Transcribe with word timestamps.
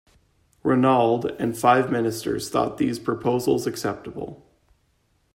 Reynaud 0.65 1.35
and 1.37 1.55
five 1.55 1.91
ministers 1.91 2.49
thought 2.49 2.79
these 2.79 2.97
proposals 2.97 3.67
acceptable. 3.67 4.43